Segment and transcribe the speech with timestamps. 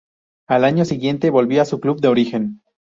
[0.49, 2.61] Al año siguiente, volvió a su club de origen.